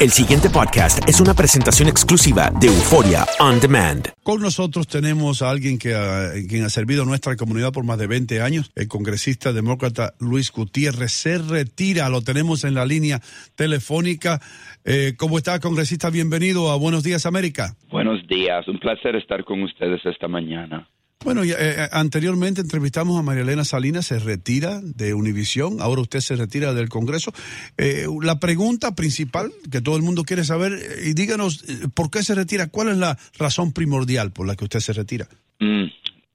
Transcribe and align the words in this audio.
El 0.00 0.08
siguiente 0.08 0.48
podcast 0.48 1.06
es 1.06 1.20
una 1.20 1.34
presentación 1.34 1.86
exclusiva 1.86 2.50
de 2.58 2.68
Euforia 2.68 3.26
On 3.38 3.60
Demand. 3.60 4.08
Con 4.22 4.40
nosotros 4.40 4.88
tenemos 4.88 5.42
a 5.42 5.50
alguien 5.50 5.78
que 5.78 5.94
ha, 5.94 6.32
quien 6.48 6.64
ha 6.64 6.70
servido 6.70 7.02
a 7.02 7.04
nuestra 7.04 7.36
comunidad 7.36 7.70
por 7.70 7.84
más 7.84 7.98
de 7.98 8.06
20 8.06 8.40
años, 8.40 8.72
el 8.76 8.88
congresista 8.88 9.52
demócrata 9.52 10.14
Luis 10.18 10.52
Gutiérrez. 10.52 11.12
Se 11.12 11.36
retira, 11.36 12.08
lo 12.08 12.22
tenemos 12.22 12.64
en 12.64 12.72
la 12.72 12.86
línea 12.86 13.20
telefónica. 13.56 14.40
Eh, 14.86 15.12
¿Cómo 15.18 15.36
está, 15.36 15.60
congresista? 15.60 16.08
Bienvenido 16.08 16.70
a 16.70 16.78
Buenos 16.78 17.02
Días, 17.02 17.26
América. 17.26 17.74
Buenos 17.90 18.26
días, 18.26 18.66
un 18.68 18.78
placer 18.78 19.16
estar 19.16 19.44
con 19.44 19.62
ustedes 19.62 20.00
esta 20.06 20.28
mañana. 20.28 20.88
Bueno, 21.22 21.42
eh, 21.44 21.88
anteriormente 21.92 22.62
entrevistamos 22.62 23.18
a 23.18 23.22
María 23.22 23.42
Elena 23.42 23.64
Salinas, 23.64 24.06
se 24.06 24.18
retira 24.18 24.80
de 24.82 25.12
Univisión, 25.12 25.82
ahora 25.82 26.00
usted 26.00 26.20
se 26.20 26.34
retira 26.34 26.72
del 26.72 26.88
Congreso. 26.88 27.30
Eh, 27.76 28.06
la 28.22 28.40
pregunta 28.40 28.94
principal 28.94 29.50
que 29.70 29.82
todo 29.82 29.96
el 29.96 30.02
mundo 30.02 30.22
quiere 30.24 30.44
saber, 30.44 30.72
eh, 30.72 31.10
y 31.10 31.12
díganos, 31.12 31.62
¿por 31.94 32.10
qué 32.10 32.22
se 32.22 32.34
retira? 32.34 32.70
¿Cuál 32.70 32.88
es 32.88 32.96
la 32.96 33.18
razón 33.38 33.74
primordial 33.74 34.32
por 34.32 34.46
la 34.46 34.56
que 34.56 34.64
usted 34.64 34.80
se 34.80 34.94
retira? 34.94 35.26
Mm, 35.58 35.84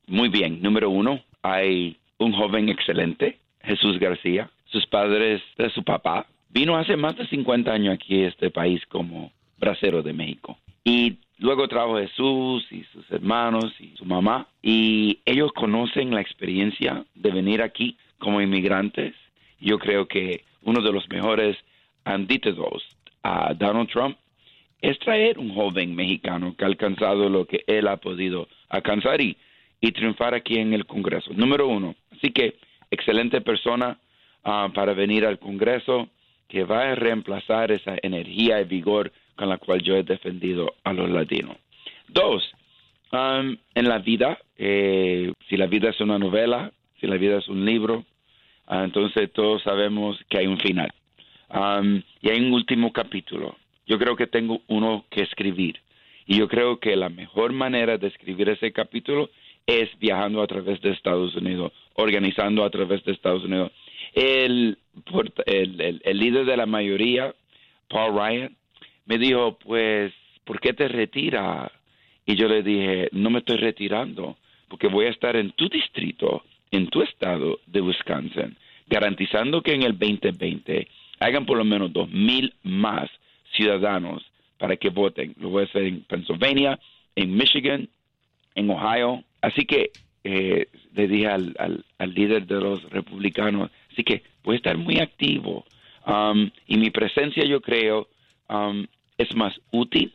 muy 0.07 0.29
bien, 0.29 0.61
número 0.61 0.91
uno, 0.91 1.19
hay 1.41 1.97
un 2.19 2.33
joven 2.33 2.69
excelente, 2.69 3.39
Jesús 3.63 3.97
García, 3.99 4.51
sus 4.65 4.85
padres, 4.85 5.41
de 5.57 5.71
su 5.71 5.83
papá, 5.83 6.27
vino 6.49 6.77
hace 6.77 6.95
más 6.95 7.17
de 7.17 7.27
50 7.27 7.71
años 7.71 7.95
aquí 7.95 8.21
a 8.21 8.27
este 8.27 8.51
país 8.51 8.81
como 8.87 9.31
bracero 9.57 10.03
de 10.03 10.13
México. 10.13 10.59
Y 10.83 11.17
luego 11.37 11.67
trajo 11.67 11.97
Jesús 11.97 12.65
y 12.71 12.83
sus 12.85 13.09
hermanos 13.11 13.73
y 13.79 13.95
su 13.95 14.05
mamá, 14.05 14.47
y 14.61 15.19
ellos 15.25 15.51
conocen 15.53 16.13
la 16.13 16.21
experiencia 16.21 17.05
de 17.15 17.31
venir 17.31 17.61
aquí 17.61 17.97
como 18.19 18.41
inmigrantes. 18.41 19.13
Yo 19.59 19.79
creo 19.79 20.07
que 20.07 20.43
uno 20.63 20.81
de 20.81 20.91
los 20.91 21.07
mejores 21.09 21.57
antídotos 22.03 22.83
a 23.23 23.53
Donald 23.53 23.89
Trump 23.89 24.17
es 24.81 24.99
traer 24.99 25.39
un 25.39 25.53
joven 25.53 25.95
mexicano 25.95 26.55
que 26.55 26.63
ha 26.63 26.67
alcanzado 26.67 27.29
lo 27.29 27.45
que 27.45 27.63
él 27.67 27.87
ha 27.87 27.97
podido 27.97 28.47
alcanzar 28.69 29.19
y, 29.21 29.35
y 29.81 29.91
triunfar 29.91 30.33
aquí 30.33 30.57
en 30.57 30.73
el 30.73 30.85
Congreso. 30.85 31.31
Número 31.33 31.67
uno. 31.67 31.95
Así 32.11 32.31
que, 32.31 32.57
excelente 32.91 33.41
persona 33.41 33.97
ah, 34.43 34.69
para 34.73 34.93
venir 34.93 35.25
al 35.25 35.39
Congreso 35.39 36.07
que 36.47 36.63
va 36.63 36.91
a 36.91 36.95
reemplazar 36.95 37.71
esa 37.71 37.95
energía 38.01 38.61
y 38.61 38.65
vigor 38.65 39.11
con 39.35 39.49
la 39.49 39.57
cual 39.57 39.81
yo 39.81 39.95
he 39.95 40.03
defendido 40.03 40.73
a 40.83 40.93
los 40.93 41.09
latinos. 41.09 41.57
Dos, 42.07 42.43
um, 43.11 43.57
en 43.73 43.89
la 43.89 43.99
vida, 43.99 44.37
eh, 44.57 45.31
si 45.49 45.57
la 45.57 45.67
vida 45.67 45.89
es 45.89 45.99
una 46.01 46.17
novela, 46.19 46.71
si 46.99 47.07
la 47.07 47.17
vida 47.17 47.37
es 47.37 47.47
un 47.47 47.65
libro, 47.65 48.05
ah, 48.67 48.83
entonces 48.83 49.31
todos 49.33 49.61
sabemos 49.63 50.17
que 50.29 50.37
hay 50.39 50.47
un 50.47 50.59
final. 50.59 50.91
Um, 51.49 52.01
y 52.21 52.29
hay 52.29 52.39
un 52.39 52.53
último 52.53 52.91
capítulo. 52.91 53.55
Yo 53.85 53.99
creo 53.99 54.15
que 54.15 54.27
tengo 54.27 54.61
uno 54.67 55.05
que 55.09 55.21
escribir. 55.21 55.79
Y 56.25 56.39
yo 56.39 56.47
creo 56.47 56.79
que 56.79 56.95
la 56.95 57.09
mejor 57.09 57.53
manera 57.53 57.97
de 57.99 58.07
escribir 58.07 58.49
ese 58.49 58.71
capítulo 58.71 59.29
es 59.67 59.89
viajando 59.99 60.41
a 60.41 60.47
través 60.47 60.81
de 60.81 60.91
Estados 60.91 61.35
Unidos, 61.35 61.71
organizando 61.93 62.63
a 62.63 62.69
través 62.69 63.03
de 63.03 63.11
Estados 63.11 63.43
Unidos. 63.43 63.71
El, 64.13 64.77
el- 65.45 66.01
el 66.03 66.17
líder 66.17 66.45
de 66.45 66.57
la 66.57 66.65
mayoría, 66.65 67.33
Paul 67.89 68.15
Ryan, 68.15 68.55
me 69.05 69.17
dijo, 69.17 69.57
pues, 69.59 70.13
¿por 70.43 70.59
qué 70.59 70.73
te 70.73 70.87
retira? 70.87 71.71
Y 72.25 72.35
yo 72.35 72.47
le 72.47 72.63
dije, 72.63 73.09
no 73.11 73.29
me 73.29 73.39
estoy 73.39 73.57
retirando, 73.57 74.37
porque 74.67 74.87
voy 74.87 75.05
a 75.05 75.11
estar 75.11 75.35
en 75.35 75.51
tu 75.51 75.69
distrito, 75.69 76.43
en 76.71 76.87
tu 76.87 77.01
estado 77.01 77.59
de 77.67 77.81
Wisconsin, 77.81 78.57
garantizando 78.87 79.61
que 79.61 79.73
en 79.73 79.83
el 79.83 79.97
2020 79.97 80.87
hagan 81.19 81.45
por 81.45 81.57
lo 81.57 81.63
menos 81.63 81.93
dos 81.93 82.09
mil 82.09 82.53
más 82.63 83.09
ciudadanos 83.53 84.23
para 84.57 84.77
que 84.77 84.89
voten. 84.89 85.35
Lo 85.39 85.49
voy 85.49 85.63
a 85.63 85.65
hacer 85.65 85.83
en 85.83 86.01
Pennsylvania, 86.01 86.79
en 87.15 87.35
Michigan, 87.35 87.87
en 88.55 88.69
Ohio. 88.69 89.23
Así 89.41 89.65
que 89.65 89.91
eh, 90.23 90.67
le 90.93 91.07
dije 91.07 91.27
al, 91.27 91.55
al, 91.59 91.85
al 91.97 92.13
líder 92.13 92.47
de 92.47 92.55
los 92.55 92.83
republicanos, 92.89 93.69
así 93.91 94.03
que 94.03 94.23
voy 94.43 94.55
a 94.55 94.57
estar 94.57 94.77
muy 94.77 94.99
activo. 94.99 95.65
Um, 96.07 96.49
y 96.67 96.77
mi 96.77 96.89
presencia, 96.91 97.43
yo 97.45 97.61
creo, 97.61 98.07
um, 98.49 98.85
es 99.17 99.33
más 99.35 99.53
útil 99.71 100.13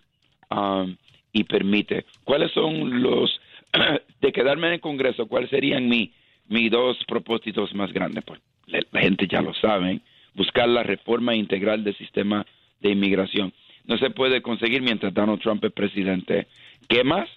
um, 0.51 0.97
y 1.33 1.45
permite. 1.45 2.05
¿Cuáles 2.25 2.53
son 2.53 3.03
los, 3.03 3.41
de 4.21 4.33
quedarme 4.33 4.69
en 4.69 4.75
el 4.75 4.81
Congreso, 4.81 5.27
cuáles 5.27 5.51
serían 5.51 5.89
mi, 5.89 6.13
mis 6.49 6.71
dos 6.71 6.99
propósitos 7.07 7.75
más 7.75 7.93
grandes? 7.93 8.25
Pues 8.25 8.41
la, 8.67 8.81
la 8.91 9.01
gente 9.01 9.27
ya 9.27 9.43
lo 9.43 9.55
sabe, 9.55 10.01
buscar 10.35 10.69
la 10.69 10.83
reforma 10.83 11.35
integral 11.35 11.85
del 11.85 11.97
sistema 11.97 12.47
de 12.81 12.91
inmigración. 12.91 13.53
No 13.85 13.99
se 13.99 14.11
puede 14.11 14.43
conseguir 14.43 14.83
mientras 14.83 15.13
Donald 15.13 15.41
Trump 15.41 15.65
es 15.65 15.73
presidente. 15.73 16.47
¿Qué 16.89 17.05
más? 17.05 17.29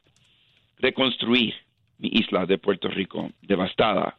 Reconstruir 0.79 1.53
mi 1.97 2.09
isla 2.09 2.46
de 2.46 2.57
Puerto 2.57 2.90
Rico, 2.90 3.31
devastada. 3.41 4.18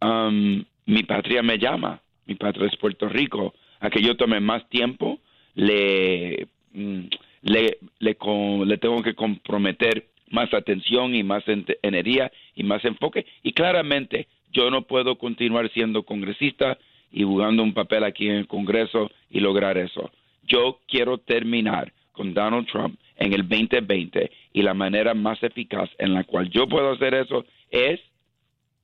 Um, 0.00 0.64
mi 0.86 1.02
patria 1.04 1.42
me 1.42 1.58
llama, 1.58 2.02
mi 2.26 2.34
patria 2.34 2.66
es 2.66 2.76
Puerto 2.76 3.08
Rico. 3.08 3.54
A 3.80 3.90
que 3.90 4.02
yo 4.02 4.16
tome 4.16 4.40
más 4.40 4.68
tiempo, 4.68 5.20
le, 5.54 6.48
le, 6.74 7.78
le, 7.98 8.14
con- 8.16 8.66
le 8.68 8.78
tengo 8.78 9.02
que 9.02 9.14
comprometer 9.14 10.06
más 10.30 10.52
atención 10.52 11.14
y 11.14 11.22
más 11.22 11.44
energía 11.82 12.30
y 12.54 12.62
más 12.62 12.84
enfoque. 12.84 13.24
Y 13.42 13.52
claramente 13.52 14.26
yo 14.52 14.70
no 14.70 14.82
puedo 14.82 15.16
continuar 15.16 15.70
siendo 15.70 16.02
congresista 16.02 16.78
y 17.12 17.22
jugando 17.22 17.62
un 17.62 17.72
papel 17.74 18.02
aquí 18.04 18.28
en 18.28 18.36
el 18.36 18.46
Congreso 18.48 19.10
y 19.30 19.40
lograr 19.40 19.78
eso. 19.78 20.10
Yo 20.46 20.80
quiero 20.88 21.18
terminar 21.18 21.92
con 22.12 22.34
Donald 22.34 22.66
Trump 22.66 22.98
en 23.16 23.32
el 23.32 23.48
2020 23.48 24.30
y 24.52 24.62
la 24.62 24.74
manera 24.74 25.14
más 25.14 25.42
eficaz 25.42 25.88
en 25.98 26.12
la 26.14 26.24
cual 26.24 26.50
yo 26.50 26.66
puedo 26.68 26.90
hacer 26.92 27.14
eso 27.14 27.44
es 27.70 28.00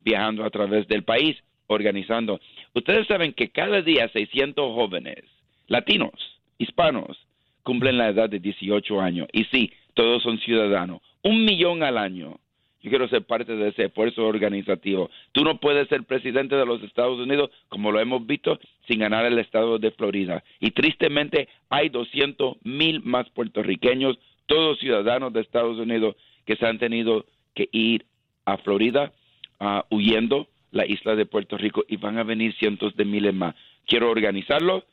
viajando 0.03 0.45
a 0.45 0.51
través 0.51 0.87
del 0.89 1.03
país, 1.03 1.37
organizando. 1.67 2.41
Ustedes 2.75 3.07
saben 3.07 3.33
que 3.33 3.51
cada 3.51 3.83
día 3.83 4.09
600 4.09 4.75
jóvenes 4.75 5.25
latinos, 5.67 6.13
hispanos, 6.59 7.17
cumplen 7.63 7.99
la 7.99 8.09
edad 8.09 8.29
de 8.29 8.41
18 8.41 9.01
años. 9.01 9.29
Y 9.33 9.45
sí, 9.45 9.73
todos 9.95 10.23
son 10.23 10.39
ciudadanos. 10.39 11.01
Un 11.23 11.45
millón 11.45 11.83
al 11.83 11.99
año 11.99 12.39
yo 12.83 12.89
quiero 12.89 13.09
ser 13.09 13.25
parte 13.25 13.55
de 13.57 13.69
ese 13.69 13.85
esfuerzo 13.85 14.27
organizativo. 14.27 15.11
Tú 15.33 15.45
no 15.45 15.61
puedes 15.61 15.89
ser 15.89 16.05
presidente 16.05 16.57
de 16.57 16.65
los 16.65 16.83
Estados 16.83 17.19
Unidos, 17.19 17.51
como 17.69 17.93
lo 17.93 18.01
hemos 18.01 18.27
visto, 18.27 18.59
sin 18.89 19.01
ganar 19.01 19.27
el 19.27 19.39
estado 19.39 19.79
de 19.79 19.91
Florida. 19.91 20.43
Y 20.61 20.71
tristemente 20.71 21.49
hay 21.69 21.91
200 21.91 22.57
mil 22.65 23.03
más 23.03 23.29
puertorriqueños, 23.31 24.19
todos 24.47 24.79
ciudadanos 24.79 25.33
de 25.33 25.43
Estados 25.43 25.79
Unidos, 25.79 26.17
que 26.47 26.57
se 26.57 26.67
han 26.67 26.79
tenido 26.79 27.27
que 27.55 27.69
ir 27.71 28.07
a 28.47 28.57
Florida 28.57 29.13
uh, 29.61 29.83
huyendo 29.95 30.49
la 30.71 30.87
isla 30.87 31.15
de 31.17 31.27
Puerto 31.27 31.59
Rico 31.59 31.85
y 31.87 31.97
van 31.97 32.17
a 32.17 32.25
venir 32.25 32.55
cientos 32.55 32.97
de 32.97 33.05
miles 33.05 33.35
más. 33.35 33.55
Quiero 33.87 34.11
organizarlo 34.11 34.85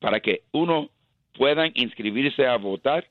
para 0.00 0.20
que 0.20 0.42
uno 0.52 0.90
puedan 1.38 1.70
inscribirse 1.74 2.46
a 2.46 2.56
votar, 2.56 3.06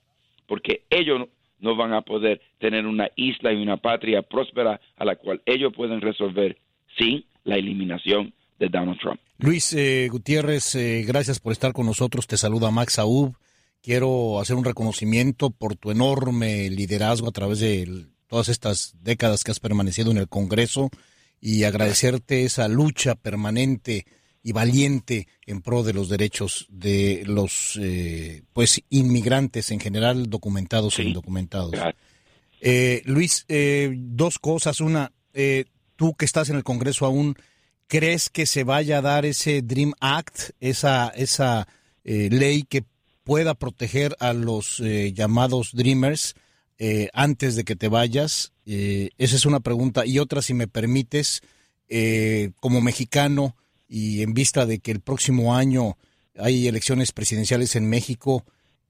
porque 0.47 0.83
ellos 0.89 1.27
no 1.59 1.75
van 1.75 1.93
a 1.93 2.01
poder 2.01 2.41
tener 2.59 2.85
una 2.85 3.09
isla 3.15 3.53
y 3.53 3.61
una 3.61 3.77
patria 3.77 4.21
próspera 4.21 4.79
a 4.97 5.05
la 5.05 5.15
cual 5.15 5.41
ellos 5.45 5.73
pueden 5.75 6.01
resolver 6.01 6.57
sin 6.97 7.25
la 7.45 7.55
eliminación 7.55 8.33
de 8.59 8.67
Donald 8.67 8.99
Trump. 8.99 9.19
Luis 9.39 9.73
eh, 9.73 10.07
Gutiérrez, 10.11 10.75
eh, 10.75 11.03
gracias 11.07 11.39
por 11.39 11.53
estar 11.53 11.73
con 11.73 11.85
nosotros. 11.85 12.27
Te 12.27 12.37
saluda 12.37 12.69
Max 12.69 12.99
Aub. 12.99 13.35
Quiero 13.81 14.39
hacer 14.39 14.55
un 14.55 14.65
reconocimiento 14.65 15.49
por 15.49 15.75
tu 15.75 15.91
enorme 15.91 16.69
liderazgo 16.69 17.29
a 17.29 17.31
través 17.31 17.59
de 17.59 18.05
todas 18.27 18.49
estas 18.49 18.95
décadas 19.01 19.43
que 19.43 19.51
has 19.51 19.59
permanecido 19.59 20.11
en 20.11 20.17
el 20.17 20.27
Congreso 20.27 20.89
y 21.39 21.63
agradecerte 21.63 22.43
esa 22.43 22.67
lucha 22.67 23.15
permanente 23.15 24.05
y 24.43 24.51
valiente 24.51 25.27
en 25.45 25.61
pro 25.61 25.83
de 25.83 25.93
los 25.93 26.09
derechos 26.09 26.67
de 26.69 27.23
los 27.25 27.77
eh, 27.81 28.43
pues 28.53 28.81
inmigrantes 28.89 29.71
en 29.71 29.79
general, 29.79 30.29
documentados 30.29 30.99
e 30.99 31.03
indocumentados. 31.03 31.75
Eh, 32.61 33.01
Luis, 33.05 33.45
eh, 33.49 33.93
dos 33.93 34.39
cosas. 34.39 34.79
Una, 34.81 35.11
tú 35.95 36.15
que 36.15 36.25
estás 36.25 36.49
en 36.49 36.55
el 36.55 36.63
Congreso 36.63 37.05
aún, 37.05 37.35
¿crees 37.87 38.29
que 38.29 38.45
se 38.45 38.63
vaya 38.63 38.99
a 38.99 39.01
dar 39.01 39.25
ese 39.25 39.61
Dream 39.61 39.93
Act, 39.99 40.51
esa, 40.59 41.09
esa 41.09 41.67
ley 42.03 42.63
que 42.63 42.85
pueda 43.23 43.53
proteger 43.53 44.15
a 44.19 44.31
los 44.31 44.81
llamados 45.13 45.71
Dreamers 45.73 46.35
antes 47.11 47.55
de 47.55 47.63
que 47.65 47.75
te 47.75 47.89
vayas? 47.89 48.53
esa 48.65 49.35
es 49.35 49.45
una 49.45 49.59
pregunta. 49.59 50.05
Y 50.05 50.19
otra, 50.19 50.41
si 50.41 50.53
me 50.53 50.67
permites, 50.67 51.41
como 52.59 52.81
mexicano, 52.81 53.55
y 53.89 54.21
en 54.21 54.33
vista 54.33 54.65
de 54.65 54.79
que 54.79 54.91
el 54.91 55.01
próximo 55.01 55.55
año 55.55 55.97
hay 56.37 56.67
elecciones 56.67 57.11
presidenciales 57.11 57.75
en 57.75 57.89
México, 57.89 58.43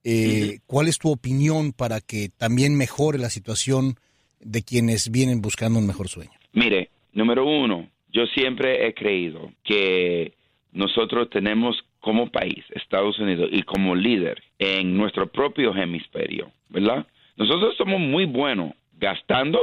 eh, 0.03 0.59
¿cuál 0.65 0.88
es 0.88 0.97
tu 0.99 1.11
opinión 1.11 1.73
para 1.73 2.01
que 2.01 2.29
también 2.29 2.77
mejore 2.77 3.17
la 3.17 3.29
situación 3.29 3.95
de 4.39 4.63
quienes 4.63 5.11
vienen 5.11 5.41
buscando 5.41 5.79
un 5.79 5.88
mejor 5.88 6.07
sueño? 6.07 6.31
Mire, 6.53 6.89
número 7.13 7.45
uno, 7.45 7.89
yo 8.11 8.25
siempre 8.27 8.88
he 8.88 8.94
creído 8.94 9.51
que 9.63 10.33
nosotros 10.71 11.29
tenemos 11.29 11.77
como 11.99 12.31
país, 12.31 12.63
Estados 12.69 13.19
Unidos, 13.19 13.49
y 13.51 13.63
como 13.63 13.95
líder 13.95 14.41
en 14.59 14.95
nuestro 14.95 15.27
propio 15.27 15.75
hemisferio, 15.75 16.51
¿verdad? 16.69 17.05
Nosotros 17.35 17.75
somos 17.77 17.99
muy 17.99 18.25
buenos 18.25 18.73
gastando 18.99 19.59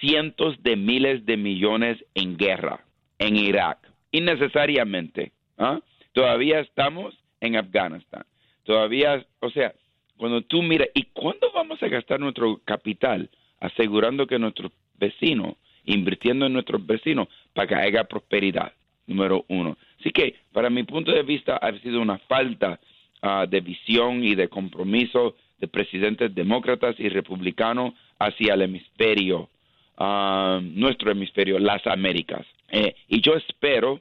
cientos 0.00 0.62
de 0.62 0.76
miles 0.76 1.24
de 1.24 1.36
millones 1.36 1.98
en 2.14 2.36
guerra 2.36 2.84
en 3.18 3.36
Irak, 3.36 3.78
innecesariamente. 4.14 5.32
¿ah? 5.58 5.80
Todavía 6.12 6.60
estamos 6.60 7.14
en 7.40 7.56
Afganistán. 7.56 8.24
Todavía, 8.62 9.26
o 9.40 9.50
sea, 9.50 9.74
cuando 10.16 10.42
tú 10.42 10.62
miras, 10.62 10.88
¿y 10.94 11.02
cuándo 11.12 11.50
vamos 11.52 11.82
a 11.82 11.88
gastar 11.88 12.20
nuestro 12.20 12.60
capital 12.64 13.28
asegurando 13.60 14.26
que 14.26 14.38
nuestros 14.38 14.70
vecinos, 14.98 15.56
invirtiendo 15.84 16.46
en 16.46 16.52
nuestros 16.52 16.86
vecinos 16.86 17.28
para 17.52 17.66
que 17.66 17.74
haya 17.74 18.04
prosperidad? 18.04 18.72
Número 19.06 19.44
uno. 19.48 19.76
Así 19.98 20.10
que, 20.12 20.36
para 20.52 20.70
mi 20.70 20.84
punto 20.84 21.10
de 21.10 21.24
vista, 21.24 21.56
ha 21.56 21.72
sido 21.80 22.00
una 22.00 22.18
falta 22.18 22.78
ah, 23.20 23.46
de 23.48 23.60
visión 23.60 24.22
y 24.22 24.36
de 24.36 24.48
compromiso 24.48 25.34
de 25.58 25.66
presidentes 25.66 26.32
demócratas 26.34 26.94
y 26.98 27.08
republicanos 27.08 27.94
hacia 28.18 28.54
el 28.54 28.62
hemisferio, 28.62 29.50
ah, 29.98 30.60
nuestro 30.62 31.10
hemisferio, 31.10 31.58
las 31.58 31.84
Américas. 31.86 32.46
Eh, 32.70 32.94
y 33.08 33.20
yo 33.20 33.34
espero 33.34 34.00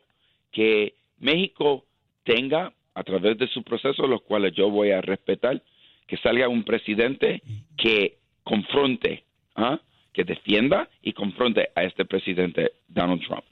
que 0.54 0.94
México 1.20 1.84
tenga, 2.24 2.72
a 2.96 3.04
través 3.04 3.38
de 3.38 3.48
su 3.48 3.64
proceso, 3.64 4.08
los 4.08 4.22
cuales 4.22 4.54
yo 4.54 4.70
voy 4.70 4.92
a 4.92 5.02
respetar, 5.02 5.62
que 6.08 6.16
salga 6.18 6.48
un 6.48 6.64
presidente 6.64 7.42
que 7.76 8.20
confronte, 8.44 9.24
¿ah? 9.56 9.80
que 10.14 10.24
defienda 10.24 10.88
y 11.02 11.14
confronte 11.14 11.70
a 11.76 11.84
este 11.84 12.06
presidente 12.06 12.72
Donald 12.88 13.26
Trump. 13.26 13.44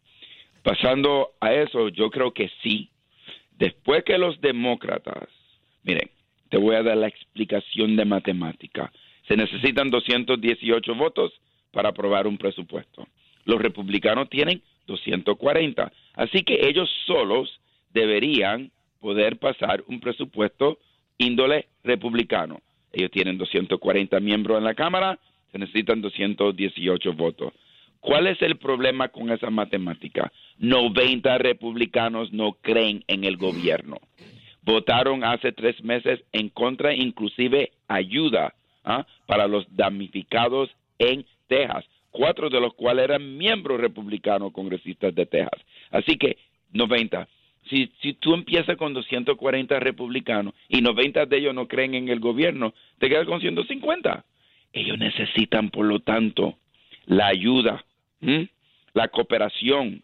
Pasando 0.62 1.31
a 1.39 1.53
eso, 1.53 1.89
yo 1.89 2.12
creo 2.12 2.33
que 2.33 2.51
sí. 2.62 2.89
Después 3.57 4.03
que 4.03 4.18
los 4.18 4.39
demócratas, 4.42 5.27
miren, 5.83 6.09
te 6.50 6.57
voy 6.57 6.75
a 6.75 6.83
dar 6.83 6.98
la 6.98 7.07
explicación 7.07 7.95
de 7.95 8.06
matemática. 8.06 8.92
Se 9.27 9.36
necesitan 9.36 9.89
218 9.89 10.95
votos 10.95 11.31
para 11.71 11.89
aprobar 11.89 12.27
un 12.27 12.38
presupuesto. 12.38 13.07
Los 13.45 13.59
republicanos 13.59 14.30
tienen 14.30 14.62
240. 14.91 15.91
Así 16.13 16.43
que 16.43 16.67
ellos 16.67 16.89
solos 17.05 17.59
deberían 17.93 18.71
poder 18.99 19.38
pasar 19.38 19.83
un 19.88 19.99
presupuesto 19.99 20.77
índole 21.17 21.67
republicano. 21.83 22.61
Ellos 22.93 23.11
tienen 23.11 23.38
240 23.38 24.19
miembros 24.19 24.57
en 24.57 24.63
la 24.63 24.75
Cámara, 24.75 25.17
se 25.51 25.57
necesitan 25.57 26.01
218 26.01 27.13
votos. 27.13 27.53
¿Cuál 27.99 28.27
es 28.27 28.41
el 28.41 28.57
problema 28.57 29.09
con 29.09 29.29
esa 29.31 29.49
matemática? 29.49 30.31
90 30.57 31.38
republicanos 31.38 32.33
no 32.33 32.53
creen 32.53 33.03
en 33.07 33.23
el 33.23 33.38
gobierno. 33.38 33.97
Votaron 34.63 35.23
hace 35.23 35.51
tres 35.51 35.81
meses 35.83 36.19
en 36.31 36.49
contra, 36.49 36.93
inclusive 36.93 37.71
ayuda 37.88 38.53
¿ah? 38.83 39.05
para 39.27 39.47
los 39.47 39.65
damnificados 39.75 40.69
en 40.99 41.25
Texas 41.47 41.85
cuatro 42.11 42.49
de 42.49 42.59
los 42.59 42.73
cuales 42.73 43.05
eran 43.05 43.37
miembros 43.37 43.79
republicanos 43.79 44.51
congresistas 44.51 45.15
de 45.15 45.25
Texas. 45.25 45.61
Así 45.89 46.17
que 46.17 46.37
90. 46.73 47.27
Si, 47.69 47.87
tú 48.19 48.33
empiezas 48.33 48.75
con 48.75 48.93
240 48.93 49.79
republicanos 49.79 50.53
y 50.67 50.81
90 50.81 51.25
de 51.25 51.37
ellos 51.37 51.55
no 51.55 51.67
creen 51.67 51.93
en 51.93 52.09
el 52.09 52.19
gobierno, 52.19 52.73
te 52.99 53.07
quedas 53.07 53.25
con 53.25 53.39
150. 53.39 54.25
Ellos 54.73 54.97
necesitan, 54.97 55.69
por 55.69 55.85
lo 55.85 55.99
tanto, 55.99 56.57
la 57.05 57.27
ayuda, 57.27 57.85
la 58.93 59.07
cooperación 59.07 60.03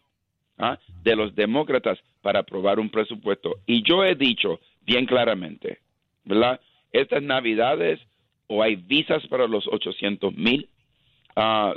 ¿ah? 0.57 0.77
de 1.03 1.15
los 1.15 1.35
demócratas 1.35 1.99
para 2.21 2.39
aprobar 2.39 2.79
un 2.79 2.89
presupuesto. 2.89 3.55
Y 3.65 3.83
yo 3.83 4.05
he 4.05 4.15
dicho 4.15 4.59
bien 4.85 5.05
claramente, 5.05 5.79
¿verdad? 6.23 6.61
Estas 6.91 7.21
navidades 7.21 7.99
o 8.47 8.63
hay 8.63 8.75
visas 8.75 9.25
para 9.27 9.47
los 9.47 9.67
800 9.67 10.33
mil 10.35 10.69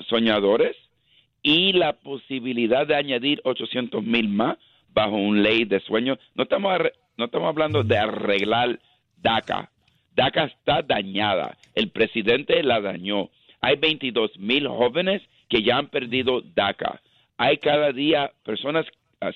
soñadores 0.08 0.76
y 1.42 1.72
la 1.72 1.94
posibilidad 1.94 2.86
de 2.86 2.96
añadir 2.96 3.40
800 3.44 4.02
mil 4.02 4.28
más 4.28 4.58
bajo 4.92 5.16
un 5.16 5.42
ley 5.42 5.64
de 5.64 5.80
sueños. 5.80 6.18
No 6.34 6.44
estamos, 6.44 6.72
no 7.16 7.24
estamos 7.26 7.48
hablando 7.48 7.82
de 7.82 7.98
arreglar 7.98 8.78
DACA. 9.22 9.70
DACA 10.14 10.44
está 10.44 10.82
dañada. 10.82 11.56
El 11.74 11.90
presidente 11.90 12.62
la 12.62 12.80
dañó. 12.80 13.30
Hay 13.60 13.76
22 13.76 14.38
mil 14.38 14.66
jóvenes 14.68 15.22
que 15.48 15.62
ya 15.62 15.78
han 15.78 15.88
perdido 15.88 16.42
DACA. 16.42 17.00
Hay 17.36 17.58
cada 17.58 17.92
día 17.92 18.32
personas, 18.44 18.86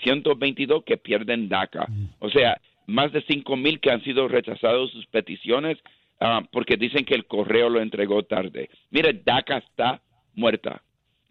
122 0.02 0.84
que 0.84 0.96
pierden 0.96 1.48
DACA. 1.48 1.86
O 2.18 2.30
sea, 2.30 2.60
más 2.86 3.12
de 3.12 3.22
5 3.22 3.56
mil 3.56 3.80
que 3.80 3.90
han 3.90 4.02
sido 4.02 4.28
rechazados 4.28 4.90
sus 4.90 5.06
peticiones 5.06 5.78
ah, 6.20 6.42
porque 6.52 6.76
dicen 6.76 7.04
que 7.04 7.14
el 7.14 7.26
correo 7.26 7.68
lo 7.68 7.80
entregó 7.80 8.22
tarde. 8.22 8.68
Mire, 8.90 9.12
DACA 9.24 9.58
está 9.58 10.02
muerta. 10.34 10.82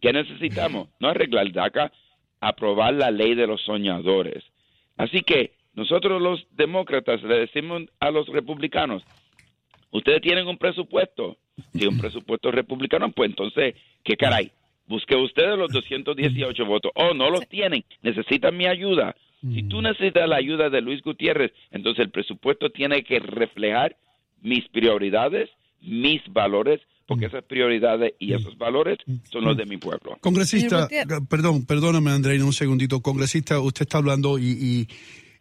¿Qué 0.02 0.14
necesitamos? 0.14 0.90
No 1.00 1.10
arreglar 1.10 1.52
DACA, 1.52 1.92
aprobar 2.40 2.94
la 2.94 3.12
ley 3.12 3.36
de 3.36 3.48
los 3.48 3.62
soñadores. 3.62 4.44
Así 4.98 5.22
que 5.22 5.52
nosotros 5.74 6.22
los 6.22 6.46
demócratas 6.52 7.24
le 7.24 7.40
decimos 7.40 7.84
a 8.00 8.12
los 8.12 8.28
republicanos, 8.28 9.04
ustedes 9.92 10.22
tienen 10.22 10.48
un 10.48 10.58
presupuesto, 10.58 11.38
si 11.74 11.88
un 11.88 11.98
presupuesto 12.00 12.52
republicano, 12.52 13.12
pues 13.12 13.30
entonces, 13.30 13.76
¿qué 14.04 14.16
caray? 14.16 14.52
Busque 14.88 15.16
ustedes 15.16 15.58
los 15.58 15.72
218 15.72 16.66
votos. 16.66 16.92
Oh, 16.96 17.14
no 17.14 17.30
los 17.30 17.48
tienen, 17.48 17.84
necesitan 18.02 18.56
mi 18.56 18.66
ayuda. 18.66 19.16
Si 19.42 19.64
tú 19.64 19.82
necesitas 19.82 20.30
la 20.30 20.38
ayuda 20.38 20.70
de 20.70 20.80
Luis 20.80 21.02
Gutiérrez, 21.02 21.52
entonces 21.72 22.06
el 22.06 22.12
presupuesto 22.12 22.70
tiene 22.70 23.04
que 23.04 23.20
reflejar 23.20 23.98
mis 24.42 24.66
prioridades, 24.70 25.50
mis 25.82 26.22
valores, 26.32 26.80
porque 27.06 27.26
mm. 27.26 27.30
esas 27.30 27.44
prioridades 27.44 28.14
y 28.20 28.32
mm. 28.32 28.36
esos 28.36 28.58
valores 28.58 28.98
son 29.32 29.46
los 29.46 29.58
de 29.58 29.66
mi 29.66 29.78
pueblo. 29.78 30.18
Congresista, 30.22 30.88
perdón, 31.30 31.66
perdóname 31.66 32.12
André, 32.12 32.42
un 32.44 32.54
segundito. 32.54 33.02
Congresista, 33.02 33.60
usted 33.60 33.84
está 33.84 33.98
hablando 33.98 34.40
y, 34.40 34.88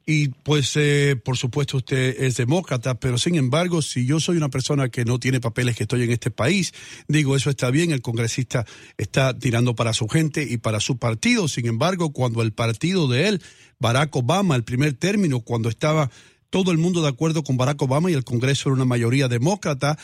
y 0.06 0.28
pues 0.28 0.76
eh, 0.76 1.16
por 1.22 1.36
supuesto 1.36 1.76
usted 1.76 2.22
es 2.22 2.36
demócrata, 2.36 2.98
pero 2.98 3.18
sin 3.18 3.36
embargo, 3.36 3.82
si 3.82 4.04
yo 4.04 4.18
soy 4.18 4.36
una 4.36 4.48
persona 4.48 4.88
que 4.88 5.04
no 5.04 5.18
tiene 5.18 5.40
papeles 5.40 5.76
que 5.76 5.84
estoy 5.84 6.02
en 6.02 6.10
este 6.10 6.30
país, 6.30 6.72
digo, 7.06 7.36
eso 7.36 7.50
está 7.50 7.70
bien, 7.70 7.92
el 7.92 8.02
congresista 8.02 8.64
está 8.96 9.38
tirando 9.38 9.74
para 9.74 9.92
su 9.92 10.08
gente 10.08 10.46
y 10.48 10.56
para 10.56 10.80
su 10.80 10.98
partido. 10.98 11.46
Sin 11.46 11.66
embargo, 11.66 12.12
cuando 12.12 12.42
el 12.42 12.52
partido 12.52 13.06
de 13.06 13.28
él, 13.28 13.42
Barack 13.78 14.14
Obama, 14.16 14.56
el 14.56 14.64
primer 14.64 14.94
término, 14.94 15.40
cuando 15.40 15.68
estaba 15.68 16.10
todo 16.52 16.70
el 16.70 16.78
mundo 16.78 17.00
de 17.00 17.08
acuerdo 17.08 17.42
con 17.42 17.56
Barack 17.56 17.80
Obama 17.80 18.10
y 18.10 18.14
el 18.14 18.24
Congreso 18.24 18.68
era 18.68 18.76
una 18.76 18.84
mayoría 18.84 19.26
demócrata. 19.26 19.96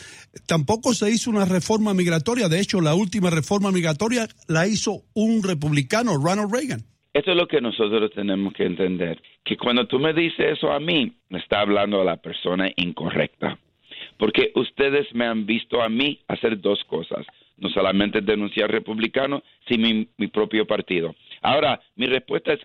Tampoco 0.47 0.95
se 0.95 1.09
hizo 1.11 1.29
una 1.29 1.45
reforma 1.45 1.93
migratoria. 1.93 2.49
De 2.49 2.59
hecho, 2.59 2.81
la 2.81 2.95
última 2.95 3.29
reforma 3.29 3.71
migratoria 3.71 4.27
la 4.47 4.67
hizo 4.67 5.03
un 5.13 5.43
republicano, 5.43 6.17
Ronald 6.17 6.51
Reagan. 6.51 6.81
Eso 7.13 7.31
es 7.31 7.37
lo 7.37 7.47
que 7.47 7.61
nosotros 7.61 8.11
tenemos 8.15 8.53
que 8.53 8.65
entender, 8.65 9.21
que 9.43 9.57
cuando 9.57 9.85
tú 9.87 9.99
me 9.99 10.13
dices 10.13 10.57
eso 10.57 10.71
a 10.71 10.79
mí, 10.79 11.11
me 11.29 11.39
está 11.39 11.61
hablando 11.61 12.01
a 12.01 12.05
la 12.05 12.17
persona 12.17 12.69
incorrecta, 12.75 13.57
porque 14.17 14.51
ustedes 14.55 15.07
me 15.13 15.25
han 15.25 15.45
visto 15.45 15.81
a 15.81 15.89
mí 15.89 16.19
hacer 16.27 16.59
dos 16.61 16.83
cosas, 16.85 17.25
no 17.57 17.69
solamente 17.69 18.21
denunciar 18.21 18.71
republicano, 18.71 19.43
sino 19.67 19.87
mi, 19.87 20.07
mi 20.17 20.27
propio 20.27 20.65
partido. 20.65 21.15
Ahora, 21.41 21.79
mi 21.95 22.05
respuesta 22.05 22.53
es, 22.53 22.59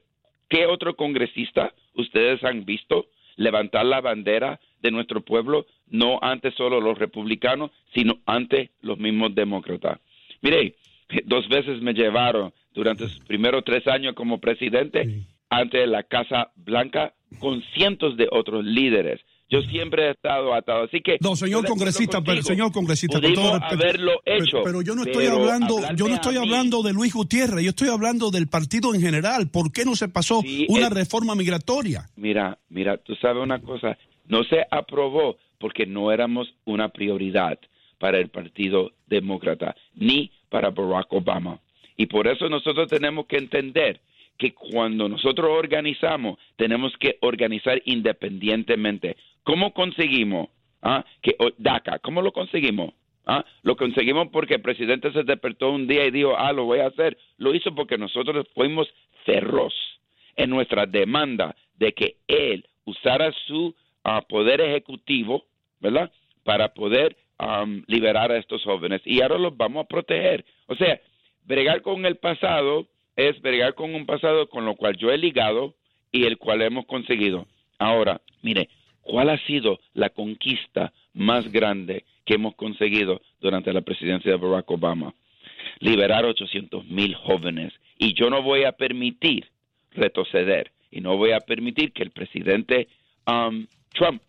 ¿qué 0.49 0.67
otro 0.67 0.95
congresista 0.95 1.73
ustedes 1.95 2.45
han 2.45 2.65
visto 2.65 3.07
levantar 3.37 3.87
la 3.87 4.01
bandera 4.01 4.61
de 4.81 4.91
nuestro 4.91 5.23
pueblo, 5.23 5.67
no 5.89 6.19
ante 6.23 6.53
solo 6.53 6.81
los 6.81 6.99
republicanos, 6.99 7.71
sino 7.95 8.19
ante 8.27 8.71
los 8.81 8.99
mismos 8.99 9.35
demócratas. 9.35 10.01
Mire, 10.43 10.75
dos 11.25 11.49
veces 11.49 11.81
me 11.81 11.95
llevaron 11.95 12.53
durante 12.73 13.09
sus 13.09 13.21
primeros 13.21 13.65
tres 13.65 13.87
años 13.87 14.15
como 14.15 14.41
presidente 14.41 15.25
ante 15.49 15.87
la 15.87 16.03
Casa 16.03 16.51
Blanca 16.57 17.15
con 17.39 17.63
cientos 17.75 18.17
de 18.17 18.29
otros 18.31 18.65
líderes. 18.65 19.21
Yo 19.55 19.63
siempre 19.71 20.09
he 20.09 20.11
estado 20.11 20.53
atado, 20.53 20.83
así 20.85 21.01
que 21.01 21.17
no, 21.21 21.37
señor 21.37 21.65
congresista, 21.65 22.21
pero, 22.21 22.43
señor 22.43 22.73
congresista, 22.73 23.21
con 23.21 23.35
todo 23.35 23.59
respeto, 23.61 23.83
haberlo 23.85 24.13
hecho, 24.25 24.63
pero, 24.65 24.83
yo 24.83 24.97
no 24.97 25.05
estoy 25.05 25.27
hablando, 25.27 25.77
yo 25.95 26.09
no 26.09 26.15
estoy 26.15 26.37
hablando 26.37 26.83
de 26.83 26.93
Luis 26.93 27.15
Gutiérrez, 27.15 27.63
yo 27.63 27.71
estoy 27.71 27.89
hablando 27.89 28.33
del 28.33 28.49
partido 28.49 28.93
en 28.95 29.01
general. 29.01 29.51
¿Por 29.53 29.71
qué 29.71 29.85
no 29.85 29.95
se 29.95 30.09
pasó 30.09 30.43
una 30.69 30.89
reforma 30.89 31.37
migratoria? 31.37 32.07
Mira, 32.17 32.59
mira, 32.69 32.97
tú 32.97 33.15
sabes 33.15 33.41
una 33.41 33.61
cosa, 33.61 33.97
no 34.27 34.43
se 34.43 34.67
aprobó 34.69 35.37
porque 35.59 35.87
no 35.87 36.11
éramos 36.11 36.53
una 36.65 36.89
prioridad 36.89 37.57
para 37.99 38.19
el 38.19 38.31
Partido 38.31 38.91
Demócrata 39.07 39.77
ni 39.95 40.33
para 40.49 40.71
Barack 40.71 41.13
Obama. 41.13 41.61
Y 41.97 42.07
por 42.07 42.27
eso 42.27 42.49
nosotros 42.49 42.89
tenemos 42.89 43.27
que 43.27 43.37
entender 43.37 44.01
que 44.39 44.53
cuando 44.53 45.09
nosotros 45.09 45.51
organizamos, 45.51 46.39
tenemos 46.57 46.93
que 46.99 47.19
organizar 47.21 47.81
independientemente. 47.85 49.17
¿Cómo 49.45 49.73
conseguimos 49.73 50.49
ah, 50.83 51.05
que 51.23 51.37
DACA? 51.59 51.99
¿Cómo 52.01 52.23
lo 52.23 52.33
conseguimos? 52.33 52.95
¿Ah? 53.27 53.45
Lo 53.63 53.77
conseguimos 53.77 54.29
porque 54.33 54.55
el 54.55 54.63
presidente 54.63 55.13
se 55.13 55.23
despertó 55.23 55.71
un 55.71 55.87
día 55.87 56.05
y 56.05 56.11
dijo, 56.11 56.37
ah, 56.37 56.53
lo 56.53 56.65
voy 56.65 56.81
a 56.81 56.89
hacer. 56.89 57.17
Lo 57.39 57.55
hizo 57.55 57.75
porque 57.75 57.97
nosotros 57.97 58.47
fuimos 58.55 58.89
feroz 59.25 59.75
en 60.37 60.51
nuestra 60.51 60.87
demanda 60.87 61.55
de 61.77 61.93
que 61.93 62.17
él 62.27 62.67
usara 62.85 63.33
su 63.47 63.75
ah, 64.03 64.23
poder 64.29 64.61
ejecutivo, 64.61 65.45
¿verdad? 65.81 66.11
Para 66.43 66.75
poder 66.75 67.17
liberar 67.89 68.31
a 68.31 68.39
estos 68.39 68.63
jóvenes. 68.63 69.03
Y 69.05 69.21
ahora 69.21 69.39
los 69.39 69.57
vamos 69.57 69.85
a 69.85 69.89
proteger. 69.89 70.45
O 70.67 70.77
sea, 70.77 71.01
bregar 71.45 71.83
con 71.83 72.07
el 72.07 72.17
pasado 72.17 72.87
es 73.17 73.41
bregar 73.41 73.75
con 73.75 73.95
un 73.95 74.07
pasado 74.07 74.49
con 74.49 74.65
lo 74.65 74.75
cual 74.77 74.97
yo 74.97 75.11
he 75.11 75.19
ligado 75.19 75.75
y 76.13 76.25
el 76.25 76.39
cual 76.39 76.63
hemos 76.63 76.87
conseguido. 76.87 77.47
Ahora, 77.79 78.21
mire, 78.43 78.69
¿cuál 79.03 79.31
ha 79.31 79.39
sido 79.47 79.81
la 79.95 80.11
conquista 80.11 80.93
más 81.13 81.51
grande 81.51 82.05
que 82.25 82.35
hemos 82.35 82.55
conseguido 82.55 83.21
durante 83.41 83.73
la 83.73 83.83
presidencia 83.83 84.31
de 84.31 84.39
Barack 84.39 84.71
Obama? 84.71 85.15
Liberar 85.81 86.25
800 86.25 86.87
mil 86.87 87.15
jóvenes. 87.15 87.73
Y 87.99 88.15
yo 88.15 88.31
no 88.31 88.43
voy 88.43 88.65
a 88.65 88.73
permitir 88.73 89.49
retroceder 89.93 90.73
y 90.91 91.01
no 91.01 91.17
voy 91.17 91.33
a 91.33 91.41
permitir 91.41 91.93
que 91.93 92.03
el 92.03 92.11
presidente 92.11 92.89
um, 93.27 93.67
Trump 93.93 94.23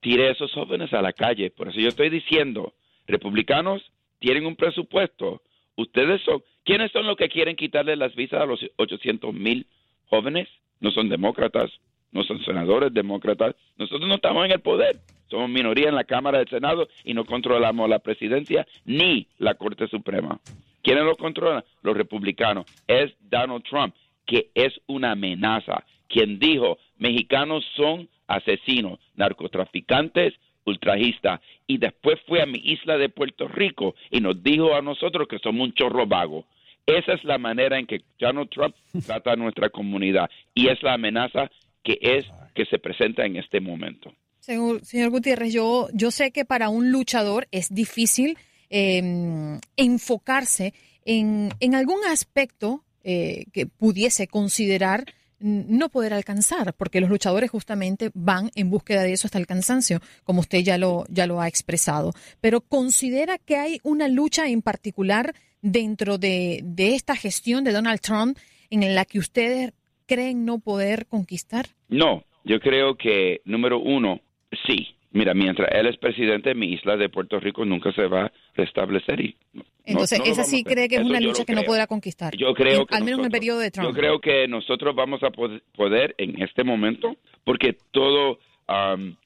tire 0.00 0.28
a 0.28 0.32
esos 0.32 0.52
jóvenes 0.52 0.92
a 0.92 1.02
la 1.02 1.12
calle. 1.12 1.50
Por 1.50 1.68
eso 1.68 1.78
yo 1.78 1.88
estoy 1.88 2.08
diciendo, 2.08 2.72
republicanos 3.06 3.82
tienen 4.18 4.46
un 4.46 4.56
presupuesto. 4.56 5.42
Ustedes 5.80 6.20
son, 6.26 6.42
¿quiénes 6.62 6.92
son 6.92 7.06
los 7.06 7.16
que 7.16 7.30
quieren 7.30 7.56
quitarle 7.56 7.96
las 7.96 8.14
visas 8.14 8.42
a 8.42 8.44
los 8.44 8.60
800 8.76 9.32
mil 9.32 9.66
jóvenes? 10.10 10.46
No 10.78 10.90
son 10.90 11.08
demócratas, 11.08 11.70
no 12.12 12.22
son 12.22 12.44
senadores 12.44 12.92
demócratas. 12.92 13.56
Nosotros 13.78 14.06
no 14.06 14.16
estamos 14.16 14.44
en 14.44 14.52
el 14.52 14.60
poder. 14.60 14.96
Somos 15.30 15.48
minoría 15.48 15.88
en 15.88 15.94
la 15.94 16.04
Cámara 16.04 16.36
del 16.36 16.48
Senado 16.48 16.86
y 17.02 17.14
no 17.14 17.24
controlamos 17.24 17.88
la 17.88 18.00
presidencia 18.00 18.66
ni 18.84 19.26
la 19.38 19.54
Corte 19.54 19.88
Suprema. 19.88 20.38
¿Quiénes 20.82 21.04
lo 21.04 21.16
controlan? 21.16 21.64
Los 21.82 21.96
republicanos. 21.96 22.66
Es 22.86 23.14
Donald 23.30 23.64
Trump, 23.64 23.94
que 24.26 24.50
es 24.54 24.78
una 24.86 25.12
amenaza. 25.12 25.84
Quien 26.08 26.38
dijo, 26.38 26.76
mexicanos 26.98 27.64
son 27.74 28.06
asesinos, 28.26 28.98
narcotraficantes, 29.14 30.34
ultrajistas. 30.64 31.40
Y 31.66 31.78
después 31.78 32.18
fue 32.26 32.42
a 32.42 32.46
mi 32.46 32.60
isla 32.64 32.98
de 32.98 33.08
Puerto 33.08 33.48
Rico 33.48 33.94
y 34.10 34.20
nos 34.20 34.42
dijo 34.42 34.74
a 34.74 34.82
nosotros 34.82 35.28
que 35.28 35.38
somos 35.38 35.68
un 35.68 35.74
chorro 35.74 36.06
vago. 36.06 36.44
Esa 36.86 37.12
es 37.12 37.24
la 37.24 37.38
manera 37.38 37.78
en 37.78 37.86
que 37.86 38.02
Donald 38.18 38.50
Trump 38.50 38.74
trata 39.06 39.32
a 39.32 39.36
nuestra 39.36 39.70
comunidad 39.70 40.30
y 40.54 40.68
es 40.68 40.82
la 40.82 40.94
amenaza 40.94 41.50
que 41.82 41.98
es 42.00 42.26
que 42.54 42.66
se 42.66 42.78
presenta 42.78 43.24
en 43.24 43.36
este 43.36 43.60
momento. 43.60 44.12
Señor, 44.40 44.84
señor 44.84 45.10
Gutiérrez, 45.10 45.52
yo, 45.52 45.88
yo 45.92 46.10
sé 46.10 46.32
que 46.32 46.44
para 46.44 46.68
un 46.68 46.90
luchador 46.90 47.46
es 47.52 47.72
difícil 47.72 48.38
em, 48.70 49.60
enfocarse 49.76 50.74
en, 51.04 51.50
en, 51.60 51.74
algún 51.74 52.04
aspecto 52.04 52.82
eh, 53.04 53.44
que 53.52 53.66
pudiese 53.66 54.26
considerar 54.26 55.04
no 55.40 55.88
poder 55.88 56.12
alcanzar, 56.12 56.74
porque 56.74 57.00
los 57.00 57.10
luchadores 57.10 57.50
justamente 57.50 58.10
van 58.14 58.50
en 58.54 58.70
búsqueda 58.70 59.02
de 59.02 59.12
eso 59.12 59.26
hasta 59.26 59.38
el 59.38 59.46
cansancio, 59.46 60.00
como 60.24 60.40
usted 60.40 60.60
ya 60.60 60.78
lo, 60.78 61.04
ya 61.08 61.26
lo 61.26 61.40
ha 61.40 61.48
expresado. 61.48 62.12
Pero 62.40 62.60
considera 62.60 63.38
que 63.38 63.56
hay 63.56 63.80
una 63.82 64.08
lucha 64.08 64.48
en 64.48 64.62
particular 64.62 65.34
dentro 65.62 66.18
de, 66.18 66.60
de 66.62 66.94
esta 66.94 67.16
gestión 67.16 67.64
de 67.64 67.72
Donald 67.72 68.00
Trump 68.00 68.38
en 68.70 68.94
la 68.94 69.04
que 69.04 69.18
ustedes 69.18 69.72
creen 70.06 70.44
no 70.44 70.58
poder 70.58 71.06
conquistar? 71.06 71.66
No, 71.88 72.24
yo 72.44 72.58
creo 72.60 72.96
que, 72.96 73.42
número 73.44 73.78
uno, 73.78 74.20
sí. 74.66 74.96
Mira, 75.12 75.34
mientras 75.34 75.68
él 75.72 75.86
es 75.86 75.96
presidente, 75.96 76.54
mi 76.54 76.72
isla 76.72 76.96
de 76.96 77.08
Puerto 77.08 77.40
Rico 77.40 77.64
nunca 77.64 77.92
se 77.92 78.06
va 78.06 78.26
a 78.26 78.32
restablecer. 78.54 79.20
Y 79.20 79.36
Entonces, 79.84 80.20
esa 80.24 80.44
sí 80.44 80.62
cree 80.62 80.88
que 80.88 80.96
es 80.96 81.04
una 81.04 81.20
lucha 81.20 81.44
que 81.44 81.54
no 81.54 81.62
podrá 81.62 81.88
conquistar. 81.88 82.36
Yo 82.36 82.54
creo 82.54 82.86
que 82.86 82.94
al 82.94 83.04
menos 83.04 83.20
en 83.20 83.24
el 83.26 83.30
periodo 83.30 83.58
de 83.58 83.72
Trump. 83.72 83.88
Yo 83.88 83.94
creo 83.94 84.20
que 84.20 84.46
nosotros 84.46 84.94
vamos 84.94 85.20
a 85.24 85.30
poder 85.30 86.14
en 86.18 86.40
este 86.40 86.62
momento, 86.62 87.16
porque 87.44 87.76
todo 87.90 88.38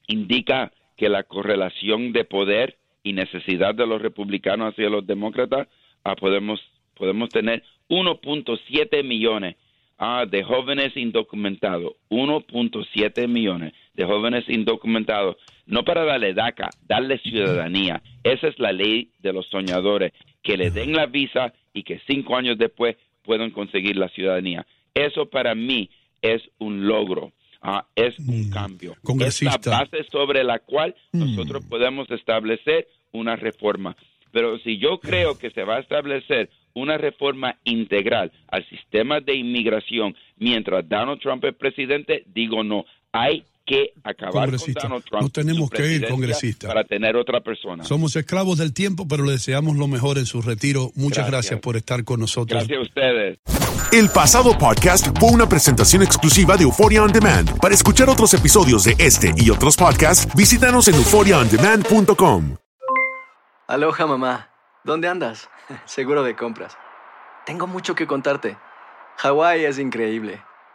indica 0.07 0.71
que 0.97 1.07
la 1.07 1.23
correlación 1.23 2.13
de 2.13 2.25
poder 2.25 2.77
y 3.03 3.13
necesidad 3.13 3.75
de 3.75 3.85
los 3.85 4.01
republicanos 4.01 4.73
hacia 4.73 4.89
los 4.89 5.05
demócratas, 5.05 5.67
ah, 6.03 6.15
podemos, 6.15 6.59
podemos 6.95 7.29
tener 7.29 7.61
1.7 7.89 9.03
millones 9.03 9.55
ah, 9.99 10.25
de 10.27 10.43
jóvenes 10.43 10.97
indocumentados, 10.97 11.93
1.7 12.09 13.27
millones 13.27 13.73
de 13.95 14.05
jóvenes 14.05 14.45
indocumentados, 14.47 15.37
no 15.65 15.83
para 15.83 16.03
darle 16.05 16.33
DACA, 16.33 16.69
darle 16.87 17.17
ciudadanía. 17.19 18.01
Esa 18.23 18.47
es 18.47 18.59
la 18.59 18.71
ley 18.71 19.09
de 19.19 19.33
los 19.33 19.47
soñadores, 19.47 20.13
que 20.43 20.57
le 20.57 20.69
den 20.69 20.93
la 20.93 21.05
visa 21.05 21.53
y 21.73 21.83
que 21.83 21.99
cinco 22.07 22.35
años 22.35 22.57
después 22.57 22.95
puedan 23.23 23.51
conseguir 23.51 23.95
la 23.97 24.09
ciudadanía. 24.09 24.65
Eso 24.93 25.25
para 25.25 25.55
mí 25.55 25.89
es 26.21 26.41
un 26.59 26.87
logro. 26.87 27.31
Ah, 27.61 27.85
es 27.95 28.17
un 28.19 28.47
mm. 28.47 28.51
cambio. 28.51 28.95
Es 29.21 29.41
la 29.41 29.57
base 29.57 30.03
sobre 30.11 30.43
la 30.43 30.59
cual 30.59 30.95
mm. 31.11 31.19
nosotros 31.19 31.65
podemos 31.65 32.09
establecer 32.11 32.87
una 33.11 33.35
reforma. 33.35 33.95
Pero 34.31 34.59
si 34.59 34.77
yo 34.77 34.99
creo 34.99 35.37
que 35.39 35.49
se 35.49 35.63
va 35.63 35.77
a 35.77 35.79
establecer 35.79 36.49
una 36.75 36.97
reforma 36.97 37.55
integral 37.63 38.31
al 38.49 38.67
sistema 38.69 39.19
de 39.19 39.33
inmigración 39.33 40.15
mientras 40.37 40.87
Donald 40.87 41.21
Trump 41.21 41.43
es 41.45 41.55
presidente, 41.55 42.23
digo 42.27 42.63
no. 42.63 42.85
Hay 43.11 43.43
que 43.65 43.93
acabar 44.03 44.49
con 44.55 44.73
Donald 44.73 45.03
Trump. 45.03 45.23
No 45.23 45.29
tenemos 45.29 45.69
que 45.69 45.91
ir, 45.91 46.07
congresista. 46.07 46.67
Para 46.67 46.83
tener 46.83 47.15
otra 47.15 47.41
persona. 47.41 47.83
Somos 47.83 48.15
esclavos 48.15 48.57
del 48.57 48.73
tiempo, 48.73 49.07
pero 49.07 49.23
le 49.23 49.33
deseamos 49.33 49.75
lo 49.75 49.87
mejor 49.87 50.17
en 50.17 50.25
su 50.25 50.41
retiro. 50.41 50.91
Muchas 50.95 51.27
gracias, 51.27 51.59
por 51.59 51.75
estar 51.75 52.03
con 52.03 52.19
nosotros. 52.19 52.67
Gracias 52.67 52.79
a 52.79 52.81
ustedes. 52.81 53.39
El 53.91 54.09
pasado 54.09 54.57
podcast 54.57 55.07
fue 55.19 55.31
una 55.31 55.47
presentación 55.47 56.03
exclusiva 56.03 56.57
de 56.57 56.63
Euphoria 56.63 57.03
On 57.03 57.11
Demand. 57.11 57.59
Para 57.59 57.73
escuchar 57.73 58.09
otros 58.09 58.33
episodios 58.33 58.83
de 58.83 58.95
este 58.99 59.33
y 59.37 59.49
otros 59.49 59.77
podcasts, 59.77 60.27
visítanos 60.35 60.87
en 60.87 60.95
euphoriaondemand.com. 60.95 62.57
Aloha, 63.67 64.05
mamá. 64.05 64.49
¿Dónde 64.83 65.07
andas? 65.07 65.49
Seguro 65.85 66.23
de 66.23 66.35
compras. 66.35 66.77
Tengo 67.45 67.67
mucho 67.67 67.95
que 67.95 68.05
contarte. 68.05 68.57
Hawái 69.17 69.65
es 69.65 69.79
increíble. 69.79 70.41